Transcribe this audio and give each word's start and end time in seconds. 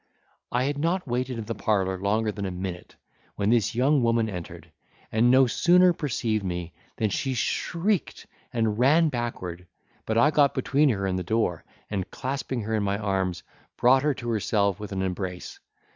I 0.51 0.63
had 0.63 0.79
not 0.79 1.07
waited 1.07 1.37
in 1.37 1.45
the 1.45 1.53
parlour 1.53 1.99
longer 1.99 2.31
than 2.31 2.47
a 2.47 2.49
minute, 2.49 2.95
when 3.35 3.51
this 3.51 3.75
young 3.75 4.01
woman 4.01 4.29
entered, 4.31 4.71
and 5.11 5.29
no 5.29 5.45
sooner 5.45 5.93
perceived 5.93 6.43
me, 6.43 6.73
than 6.97 7.11
she 7.11 7.35
shrieked 7.35 8.25
and 8.51 8.79
ran 8.79 9.09
backward: 9.09 9.67
but 10.07 10.17
I 10.17 10.31
got 10.31 10.55
between 10.55 10.89
her 10.89 11.05
and 11.05 11.19
the 11.19 11.23
door, 11.23 11.63
and 11.87 12.09
clasping 12.09 12.61
her 12.61 12.73
in 12.73 12.81
my 12.81 12.97
arms, 12.97 13.43
brought 13.77 14.01
her 14.01 14.15
to 14.15 14.29
herself 14.29 14.79
with 14.79 14.91
an 14.91 15.03
embrace. 15.03 15.59